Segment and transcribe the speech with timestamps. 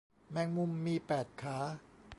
[0.29, 1.57] แมงมุม มีแปดขา